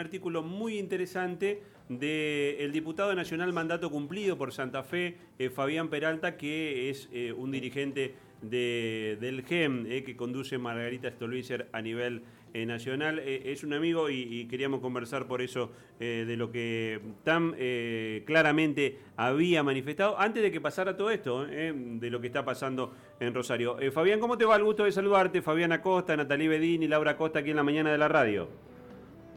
[0.00, 6.88] artículo muy interesante del diputado nacional mandato cumplido por Santa Fe, eh, Fabián Peralta, que
[6.88, 12.22] es eh, un dirigente del GEM eh, que conduce Margarita Stolbizer a nivel
[12.54, 13.20] nacional.
[13.20, 15.70] es un amigo y, queríamos conversar por eso
[16.00, 17.54] de lo que tan
[18.24, 23.34] claramente había manifestado antes de que pasara todo esto, de lo que está pasando en
[23.34, 23.76] Rosario.
[23.92, 24.56] Fabián, ¿cómo te va?
[24.56, 25.42] El gusto de saludarte.
[25.42, 28.48] Fabián Acosta, Natalie Bedín y Laura Acosta aquí en la mañana de la radio.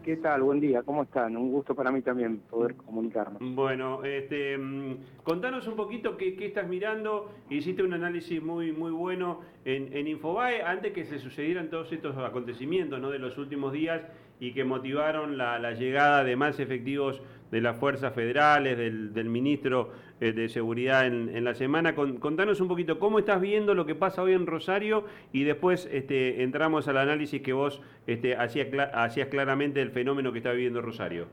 [0.03, 0.41] ¿Qué tal?
[0.43, 1.37] Buen día, ¿cómo están?
[1.37, 3.39] Un gusto para mí también poder comunicarnos.
[3.55, 7.31] Bueno, este, mm, contanos un poquito qué, estás mirando.
[7.49, 12.17] Hiciste un análisis muy, muy bueno en, en, Infobae antes que se sucedieran todos estos
[12.17, 13.11] acontecimientos ¿no?
[13.11, 14.01] de los últimos días
[14.39, 20.33] y que motivaron la, llegada de más efectivos de las fuerzas federales, del, ministro eh,
[20.33, 21.95] de Seguridad en, la semana.
[21.95, 26.43] contanos un poquito cómo estás viendo lo que pasa hoy en Rosario y después este,
[26.43, 31.27] entramos al análisis que vos este, hacías, hacías claramente del fenómeno que está viviendo Rosario.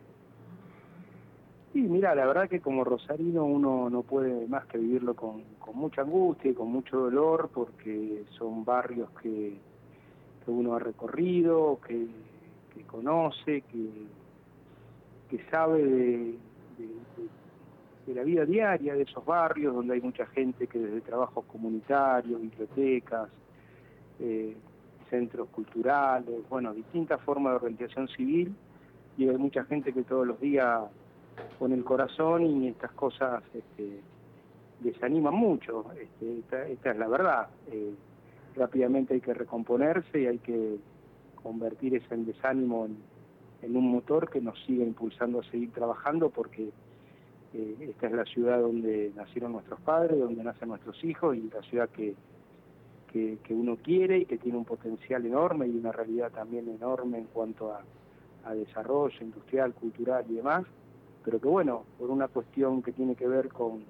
[1.73, 6.03] Sí, mira, la verdad que como rosarino uno no puede más que vivirlo con, mucha
[6.03, 9.57] angustia y con mucho dolor porque son barrios que
[10.49, 12.09] uno ha recorrido, que
[12.75, 14.07] que conoce, que,
[15.31, 16.39] que sabe de,
[18.15, 23.29] la vida diaria de esos barrios donde hay mucha gente que desde trabajos comunitarios, bibliotecas,
[24.19, 24.57] eh,
[25.09, 28.55] centros culturales, bueno, distintas formas de organización civil,
[29.17, 30.83] y hay mucha gente que todos los días
[31.59, 34.01] pone el corazón y estas cosas este,
[34.81, 37.49] desaniman mucho, este, esta, es la verdad.
[37.71, 37.95] Eh,
[38.57, 40.79] rápidamente hay que recomponerse y hay que
[41.43, 42.87] convertir ese desánimo
[43.63, 46.71] en, un motor que nos siga impulsando a seguir trabajando porque
[47.53, 51.61] eh, esta es la ciudad donde nacieron nuestros padres, donde nacen nuestros hijos y la
[51.63, 52.15] ciudad que,
[53.13, 57.25] que, uno quiere y que tiene un potencial enorme y una realidad también enorme en
[57.27, 57.83] cuanto a,
[58.55, 60.65] desarrollo industrial, cultural y demás,
[61.23, 63.81] pero que bueno, por una cuestión que tiene que ver con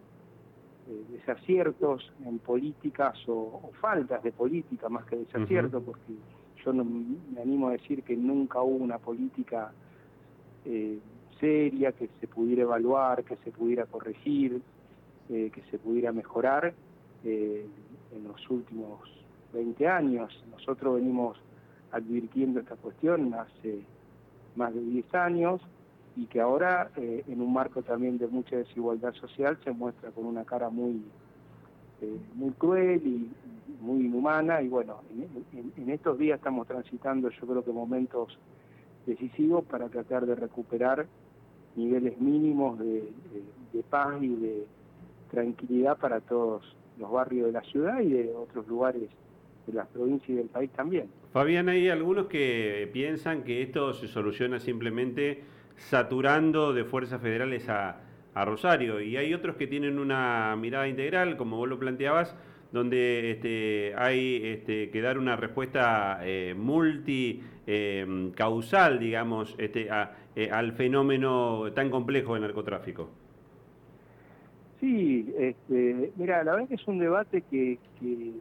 [0.89, 6.15] eh, desaciertos en políticas o, faltas de política más que desaciertos, porque
[6.65, 9.73] yo no, me animo a decir que nunca hubo una política
[10.65, 10.99] eh,
[11.39, 14.61] seria que se pudiera evaluar, que se pudiera corregir,
[15.29, 16.75] eh, que se pudiera mejorar
[17.25, 17.67] eh,
[18.15, 19.01] en los últimos
[19.53, 20.45] 20 años.
[20.51, 21.39] Nosotros venimos
[21.93, 23.83] advirtiendo esta cuestión hace
[24.55, 25.61] más de 10 años
[26.17, 30.45] y que ahora en un marco también de mucha desigualdad social se muestra con una
[30.45, 31.03] cara muy
[32.35, 33.31] muy cruel y
[33.81, 35.01] muy inhumana y bueno,
[35.77, 38.39] en, estos días estamos transitando yo creo que momentos
[39.07, 41.07] decisivos para tratar de recuperar
[41.77, 43.09] niveles mínimos de,
[43.89, 44.67] paz y de
[45.31, 49.03] tranquilidad para todos los barrios de la ciudad y de otros lugares
[49.67, 51.09] de las provincias y del país también.
[51.33, 55.43] Fabián, hay algunos que piensan que esto se soluciona simplemente
[55.77, 58.01] saturando de fuerzas federales a,
[58.35, 59.01] a Rosario.
[59.01, 62.37] Y hay otros que tienen una mirada integral, como vos lo planteabas,
[62.73, 69.89] donde este, hay este, que dar una respuesta eh, multicausal, eh, digamos, este,
[70.37, 73.11] eh, al fenómeno tan complejo del narcotráfico.
[74.81, 78.33] Sí, este, mira, la verdad que es un debate que, que,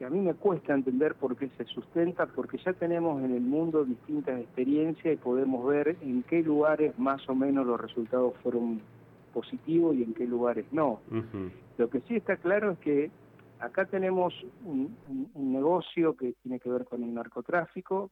[0.00, 3.42] que, a mí me cuesta entender por qué se sustenta, porque ya tenemos en el
[3.42, 8.80] mundo distintas experiencias y podemos ver en qué lugares más o menos los resultados fueron
[9.34, 11.00] positivos y en qué lugares no.
[11.76, 13.10] Lo que sí está claro es que
[13.58, 14.32] acá tenemos
[14.64, 14.96] un,
[15.34, 18.10] negocio que tiene que ver con el narcotráfico,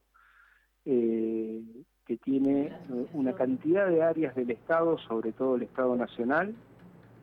[0.85, 1.63] eh,
[2.05, 6.53] que tiene eh, una cantidad de áreas del Estado, sobre todo el Estado Nacional,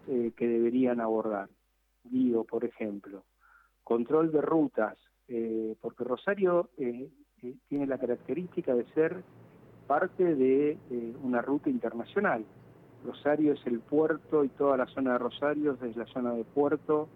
[0.08, 1.48] eh, que deberían abordar.
[2.02, 3.22] Digo, por ejemplo,
[3.86, 4.98] control de rutas,
[5.80, 6.70] porque Rosario
[7.68, 9.22] tiene la característica de ser
[9.86, 10.76] parte de
[11.22, 12.44] una ruta internacional.
[13.04, 17.08] Rosario es el puerto y toda la zona de Rosario es la zona de puerto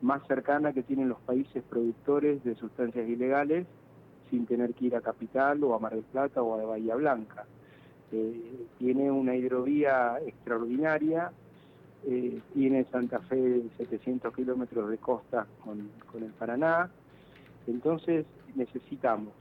[0.00, 3.66] más cercana que tienen los países productores de sustancias ilegales
[4.30, 7.44] sin tener que ir a Capital o a Mar del Plata o a Bahía Blanca.
[8.12, 11.32] Eh, tiene una hidrovía extraordinaria,
[12.06, 16.90] eh, tiene Santa Fe 700 kilómetros de costa con, el Paraná,
[17.66, 18.24] entonces
[18.54, 19.34] necesitamos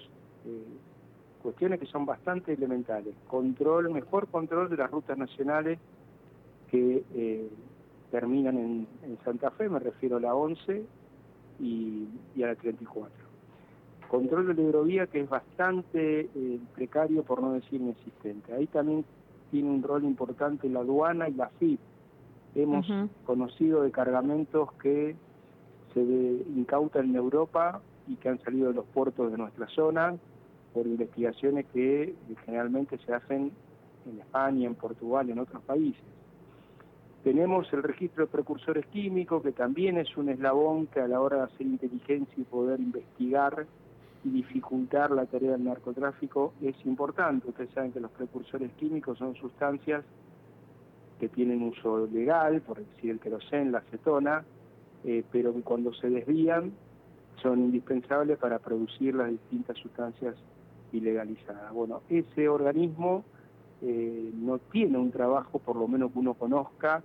[0.45, 0.65] eh,
[1.41, 3.15] cuestiones que son bastante elementales.
[3.27, 5.79] Control, mejor control de las rutas nacionales
[6.69, 7.49] que eh,
[8.11, 8.87] terminan en,
[9.23, 10.83] Santa Fe, me refiero a la 11
[11.61, 12.07] y,
[12.43, 13.09] a la 34.
[14.09, 16.29] Control de la hidrovía que es bastante
[16.75, 18.53] precario, por no decir inexistente.
[18.53, 19.05] Ahí también
[19.51, 21.79] tiene un rol importante la aduana y la FIP.
[22.61, 22.87] Hemos
[23.25, 25.15] conocido de cargamentos que
[25.93, 30.17] se incautan en Europa y que han salido de los puertos de nuestra zona
[30.73, 32.15] por investigaciones que
[32.45, 33.51] generalmente se hacen
[34.05, 36.03] en España, en Portugal, en otros países.
[37.23, 41.37] Tenemos el registro de precursores químicos, que también es un eslabón que a la hora
[41.37, 43.65] de hacer inteligencia y poder investigar
[44.23, 47.49] y dificultar la tarea del narcotráfico es importante.
[47.49, 50.03] Ustedes saben que los precursores químicos son sustancias
[51.19, 54.43] que tienen uso legal, por decir el querosén, la acetona,
[55.03, 56.71] eh, pero que cuando se desvían
[57.41, 60.35] son indispensables para producir las distintas sustancias
[60.91, 61.71] ilegalizadas.
[61.73, 63.23] Bueno, ese organismo
[63.81, 67.01] eh, no tiene un trabajo, por lo menos que uno conozca,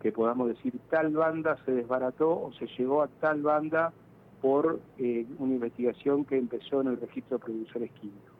[0.00, 3.92] que podamos decir tal banda se desbarató o se llegó a tal banda
[4.40, 8.32] por eh, una investigación que empezó en el registro de productores químicos.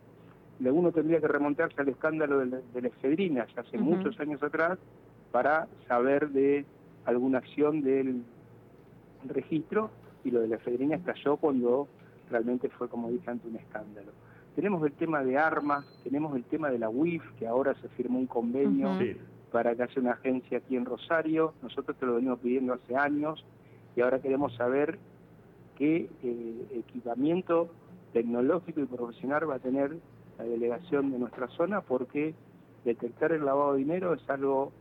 [0.60, 2.46] Uno tendría que remontarse al escándalo de
[2.80, 4.78] la, efedrina, ya hace muchos años atrás,
[5.30, 6.64] para saber de
[7.04, 8.22] alguna acción del
[9.26, 9.90] registro,
[10.24, 11.88] y lo de la efedrina estalló cuando
[12.30, 14.12] realmente fue, como dije antes, un escándalo.
[14.54, 18.18] Tenemos el tema de armas, tenemos el tema de la UIF, que ahora se firmó
[18.18, 18.90] un convenio
[19.52, 21.54] para que haya una agencia aquí en Rosario.
[21.62, 23.44] Nosotros te lo venimos pidiendo hace años
[23.94, 24.98] y ahora queremos saber
[25.76, 27.68] qué eh, equipamiento
[28.12, 29.96] tecnológico y profesional va a tener
[30.38, 32.34] la delegación de nuestra zona porque
[32.84, 34.72] detectar el lavado de dinero es algo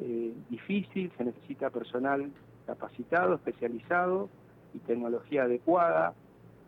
[0.00, 2.30] eh, difícil, se necesita personal
[2.66, 4.28] capacitado, especializado
[4.74, 6.14] y tecnología adecuada.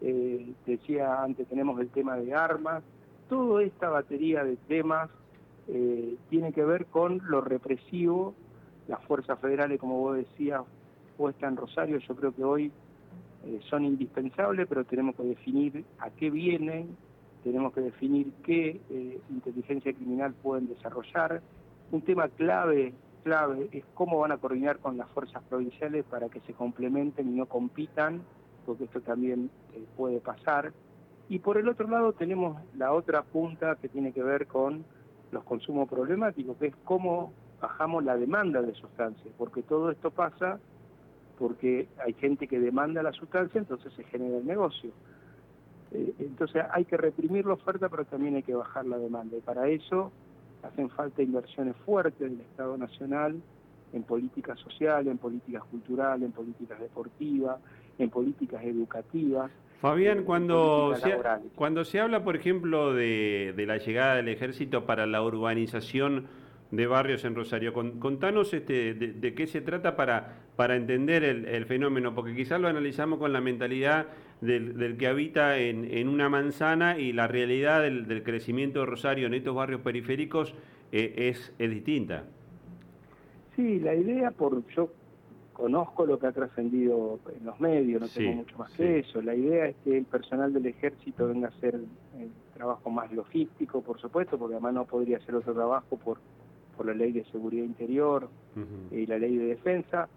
[0.01, 2.83] Eh, decía antes, tenemos el tema de armas,
[3.29, 5.09] toda esta batería de temas
[5.69, 8.35] eh, tiene que ver con lo represivo,
[8.89, 10.63] las fuerzas federales, como vos decías,
[11.17, 12.73] puestas en Rosario, yo creo que hoy
[13.45, 16.97] eh, son indispensables, pero tenemos que definir a qué vienen,
[17.45, 21.43] tenemos que definir qué eh, inteligencia criminal pueden desarrollar.
[21.91, 26.41] Un tema clave, clave es cómo van a coordinar con las fuerzas provinciales para que
[26.41, 28.23] se complementen y no compitan
[28.65, 30.73] porque esto también eh, puede pasar.
[31.29, 34.85] Y por el otro lado tenemos la otra punta que tiene que ver con
[35.31, 40.59] los consumos problemáticos, que es cómo bajamos la demanda de sustancias, porque todo esto pasa
[41.39, 44.91] porque hay gente que demanda la sustancia, entonces se genera el negocio.
[45.91, 49.37] Eh, entonces hay que reprimir la oferta, pero también hay que bajar la demanda.
[49.37, 50.13] Y para eso
[50.63, 53.41] hacen falta inversiones fuertes del Estado Nacional
[53.93, 57.59] en políticas sociales, en políticas culturales, en políticas deportivas,
[57.99, 59.51] en políticas educativas.
[59.81, 61.19] Fabián, cuando se,
[61.57, 66.27] cuando se habla, por ejemplo, de, la llegada del ejército para la urbanización
[66.73, 72.15] de barrios en Rosario, contanos este, de, qué se trata para, para entender el, fenómeno,
[72.15, 74.07] porque quizás lo analizamos con la mentalidad
[74.41, 79.55] del, que habita en, una manzana y la realidad del, crecimiento de Rosario en estos
[79.55, 80.55] barrios periféricos
[80.93, 82.25] eh, es, es distinta.
[83.55, 84.89] Sí, la idea, por yo
[85.53, 89.21] conozco lo que ha trascendido en los medios, no tengo mucho más que eso.
[89.21, 93.83] La idea es que el personal del ejército venga a hacer el trabajo más logístico,
[93.83, 96.17] por supuesto, porque además no podría hacer otro trabajo por,
[96.77, 98.29] por la ley de seguridad interior
[98.91, 100.09] y la ley de defensa,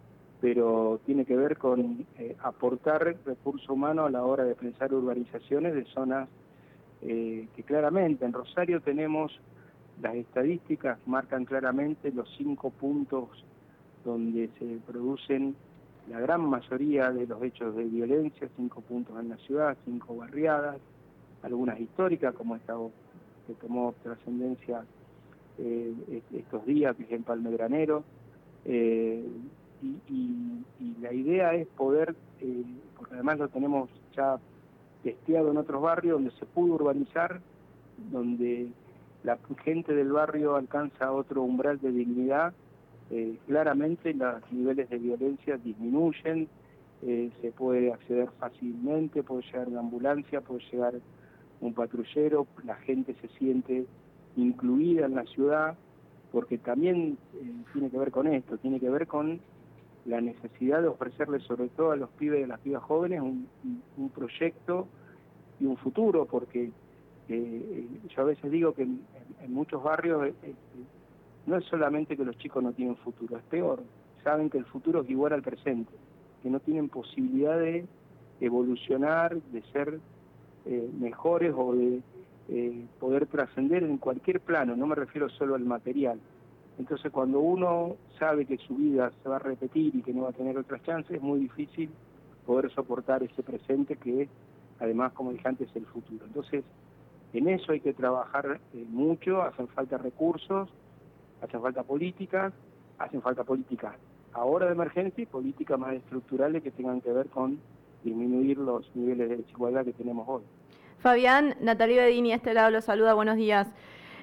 [0.41, 5.73] pero tiene que ver con eh, aportar recurso humano a la hora de pensar urbanizaciones
[5.73, 6.27] de zonas
[7.01, 9.39] eh, que claramente en Rosario tenemos
[10.01, 13.29] las estadísticas marcan claramente los cinco puntos
[14.03, 15.55] donde se producen
[16.09, 20.77] la gran mayoría de los hechos de violencia, cinco puntos en la ciudad, cinco barriadas,
[21.41, 22.75] algunas históricas como esta
[23.47, 24.83] que tomó trascendencia
[25.57, 28.03] eh, estos días, que es en Palmegranero,
[28.65, 29.23] eh,
[30.09, 30.61] y,
[31.01, 32.63] la idea es poder, eh,
[32.97, 34.39] porque además lo tenemos ya
[35.03, 37.41] testeado en otros barrios donde se pudo urbanizar,
[38.11, 38.69] donde
[39.23, 42.53] la gente del barrio alcanza otro umbral de dignidad
[43.11, 46.47] eh, claramente los niveles de violencia disminuyen,
[47.01, 50.95] se puede acceder fácilmente, puede llegar una ambulancia, puede llegar
[51.61, 53.85] un patrullero, la gente se siente
[54.35, 55.75] incluida en la ciudad,
[56.31, 59.39] porque también eh, tiene que ver con esto, tiene que ver con
[60.05, 63.47] la necesidad de ofrecerle sobre todo a los pibes y a las pibas jóvenes un,
[64.13, 64.87] proyecto
[65.59, 66.71] y un futuro, porque
[67.27, 69.01] yo a veces digo que en,
[69.47, 70.31] muchos barrios
[71.47, 73.81] no es solamente que los chicos no tienen futuro, es peor,
[74.23, 75.91] saben que el futuro es igual al presente,
[76.43, 77.85] que no tienen posibilidad de
[78.39, 79.99] evolucionar, de ser
[80.65, 82.01] eh, mejores o de
[82.49, 86.19] eh, poder trascender en cualquier plano, no me refiero solo al material.
[86.77, 90.29] Entonces cuando uno sabe que su vida se va a repetir y que no va
[90.29, 91.89] a tener otras chances, es muy difícil
[92.45, 94.27] poder soportar ese presente que
[94.79, 96.25] además, como dije antes, es el futuro.
[96.25, 96.63] Entonces,
[97.33, 100.69] en eso hay que trabajar eh, mucho, hacen falta recursos,
[101.41, 102.53] hacen falta políticas,
[102.97, 103.95] hacen falta políticas
[104.35, 107.57] ahora de emergencia y políticas más estructurales que tengan que ver con
[108.03, 110.43] disminuir los niveles de desigualdad que tenemos hoy.
[110.99, 113.67] Fabián, Natalia Bedini, este lado lo saluda, buenos días.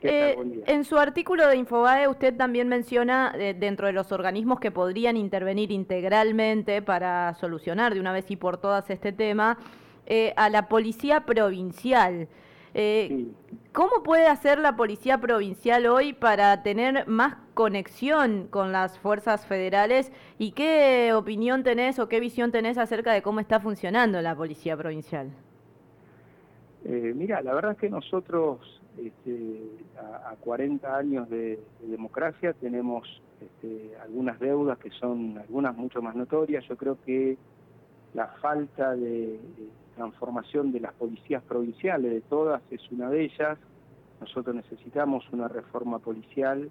[0.05, 0.37] Eh,
[0.67, 5.17] en su artículo de Infobae usted también menciona eh, dentro de los organismos que podrían
[5.17, 9.59] intervenir integralmente para solucionar de una vez y por todas este tema
[10.07, 12.29] eh, a la policía provincial.
[13.73, 20.11] ¿Cómo puede hacer la policía provincial hoy para tener más conexión con las fuerzas federales
[20.39, 24.75] y qué opinión tenés o qué visión tenés acerca de cómo está funcionando la policía
[24.75, 25.33] provincial?
[26.85, 29.63] Mira, la verdad es que nosotros este,
[29.99, 36.65] a, 40 años de, democracia tenemos este, algunas deudas que son algunas mucho más notorias.
[36.69, 37.39] Yo creo que
[38.15, 39.41] la falta de,
[39.97, 43.59] transformación de las policías provinciales, de todas, es una de ellas.
[44.21, 46.71] Nosotros necesitamos una reforma policial,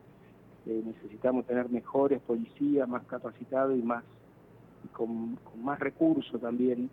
[0.66, 4.04] eh, necesitamos tener mejores policías, más capacitados y más
[4.94, 6.90] con, con más recursos también.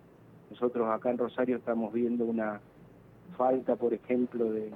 [0.51, 2.61] Nosotros acá en Rosario estamos viendo una
[3.37, 4.73] falta, por ejemplo, de,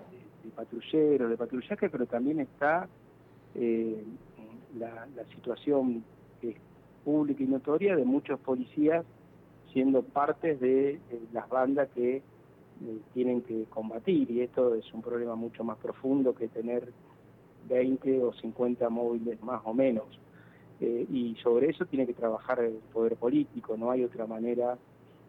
[0.54, 2.88] patrulleros, de patrullaje, pero también está
[3.54, 4.04] eh,
[4.78, 6.04] la, situación
[7.04, 9.04] pública y notoria de muchos policías
[9.72, 11.00] siendo partes de
[11.32, 12.22] las bandas que eh,
[13.14, 16.92] tienen que combatir y esto es un problema mucho más profundo que tener
[17.68, 20.06] 20 o 50 móviles más o menos.
[20.80, 24.76] Eh, y sobre eso tiene que trabajar el poder político, no hay otra manera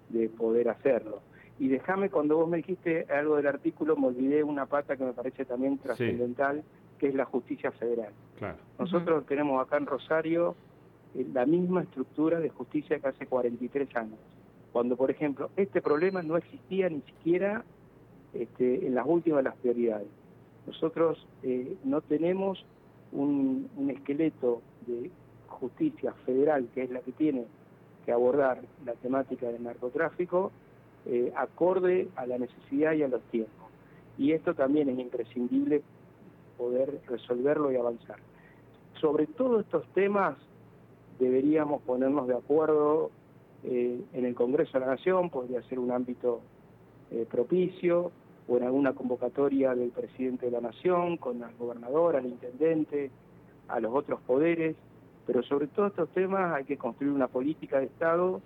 [0.10, 1.22] de poder hacerlo.
[1.60, 5.14] Y déjame, cuando vos me dijiste algo del artículo, me olvidé una pata que me
[5.14, 6.64] parece también trascendental,
[6.98, 8.12] que es la justicia federal.
[8.80, 10.56] Nosotros tenemos acá en Rosario
[11.16, 14.20] eh, la misma estructura de justicia que hace 43 años.
[14.72, 17.64] Cuando, por ejemplo, este problema no existía ni siquiera
[18.34, 20.08] este, en las últimas de las prioridades.
[20.66, 22.66] Nosotros eh, no tenemos
[23.12, 25.12] un, un esqueleto de
[25.48, 27.46] justicia federal, que es la que tiene
[28.06, 30.52] que abordar la temática del narcotráfico,
[31.06, 33.70] eh, acorde a la necesidad y a los tiempos.
[34.18, 35.82] Y esto también es imprescindible
[36.58, 38.18] poder resolverlo y avanzar.
[39.02, 40.38] Sobre todos estos temas
[41.20, 43.12] deberíamos ponernos de acuerdo
[43.64, 46.42] eh, en el Congreso de la Nación, podría ser un ámbito
[47.12, 48.12] eh, propicio,
[48.48, 53.10] o en alguna convocatoria del presidente de la Nación, con el gobernador, al intendente,
[53.70, 54.76] a los otros poderes,
[55.26, 58.42] pero sobre todos estos temas hay que construir una política de Estado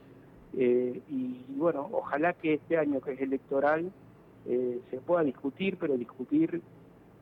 [0.60, 3.92] eh, y, bueno, ojalá que este año que es electoral
[4.48, 6.64] eh, se pueda discutir, pero discutir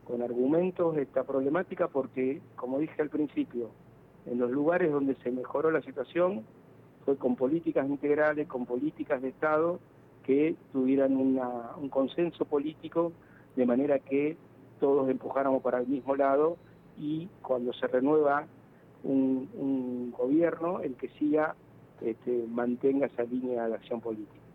[0.04, 3.68] con argumentos esta problemática porque, como dije al principio,
[4.24, 6.44] en los lugares donde se mejoró la situación
[7.04, 9.80] fue con políticas integrales, con políticas de Estado
[10.24, 13.12] que tuvieran un consenso político
[13.54, 14.36] de manera que
[14.80, 16.56] todos empujáramos para el mismo lado
[16.98, 18.46] y cuando se renueva
[19.04, 21.54] un, un gobierno, el que siga
[22.00, 24.46] este, mantenga esa línea de acción política.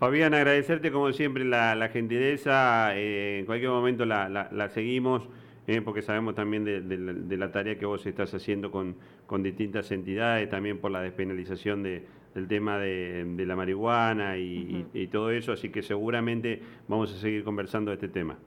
[0.00, 5.28] Fabián, agradecerte como siempre la, gentileza, eh, en cualquier momento la, seguimos,
[5.66, 10.48] eh, porque sabemos también de, la tarea que vos estás haciendo con, con distintas entidades,
[10.48, 16.62] también por la despenalización del tema de, la marihuana y, todo eso, así que seguramente
[16.88, 18.38] vamos a seguir conversando de este tema.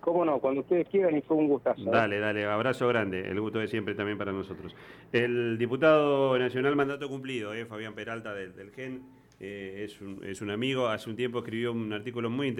[0.00, 1.80] Cómo no, cuando ustedes quieran y fue un gustazo.
[1.82, 1.90] ¿eh?
[1.90, 4.74] Dale, dale, abrazo grande, el gusto de siempre también para nosotros.
[5.12, 9.02] El diputado nacional mandato cumplido, eh, Fabián Peralta del, GEN,
[9.38, 12.58] eh, es, un, es un amigo, hace un tiempo escribió un artículo muy interesante.